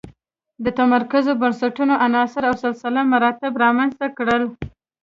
[0.63, 4.43] د متمرکزو بنسټونو عناصر او سلسله مراتب رامنځته کړل.